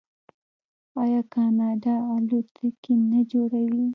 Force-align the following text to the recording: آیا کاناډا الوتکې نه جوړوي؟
آیا 1.01 1.21
کاناډا 1.33 1.95
الوتکې 2.13 2.93
نه 3.09 3.19
جوړوي؟ 3.31 3.87